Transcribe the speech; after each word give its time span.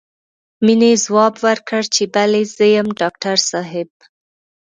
مينې 0.65 0.91
ځواب 1.05 1.33
ورکړ 1.45 1.81
چې 1.95 2.03
بلې 2.13 2.43
زه 2.57 2.65
يم 2.75 2.87
ډاکټر 2.99 3.37
صاحب. 3.49 3.89